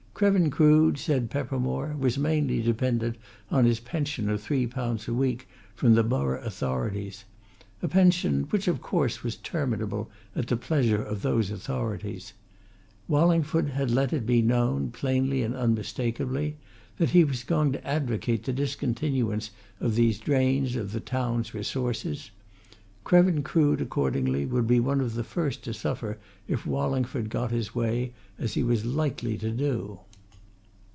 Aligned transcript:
Krevin 0.21 0.51
Crood, 0.51 0.99
said 0.99 1.31
Peppermore, 1.31 1.95
was 1.97 2.19
mainly 2.19 2.61
dependent 2.61 3.15
on 3.49 3.65
his 3.65 3.79
pension 3.79 4.29
of 4.29 4.39
three 4.39 4.67
pounds 4.67 5.07
a 5.07 5.15
week 5.15 5.47
from 5.73 5.95
the 5.95 6.03
borough 6.03 6.39
authorities 6.43 7.25
a 7.81 7.87
pension 7.87 8.43
which, 8.51 8.67
of 8.67 8.83
course, 8.83 9.23
was 9.23 9.37
terminable 9.37 10.11
at 10.35 10.45
the 10.45 10.57
pleasure 10.57 11.01
of 11.01 11.23
those 11.23 11.49
authorities; 11.49 12.33
Wallingford 13.07 13.69
had 13.69 13.89
let 13.89 14.13
it 14.13 14.27
be 14.27 14.43
known, 14.43 14.91
plainly 14.91 15.41
and 15.41 15.55
unmistakably, 15.55 16.55
that 16.99 17.09
he 17.11 17.23
was 17.23 17.43
going 17.43 17.71
to 17.71 17.87
advocate 17.87 18.43
the 18.43 18.53
discontinuance 18.53 19.49
of 19.79 19.95
these 19.95 20.19
drains 20.19 20.77
on 20.77 20.89
the 20.89 20.99
town's 20.99 21.55
resources: 21.55 22.29
Krevin 23.03 23.43
Crood, 23.43 23.81
accordingly, 23.81 24.45
would 24.45 24.67
be 24.67 24.79
one 24.79 25.01
of 25.01 25.15
the 25.15 25.23
first 25.23 25.63
to 25.63 25.73
suffer 25.73 26.19
if 26.47 26.67
Wallingford 26.67 27.31
got 27.31 27.49
his 27.49 27.73
way, 27.73 28.13
as 28.37 28.53
he 28.53 28.61
was 28.61 28.85
likely 28.85 29.35
to 29.39 29.49
do. 29.49 30.01